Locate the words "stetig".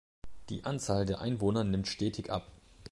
1.87-2.31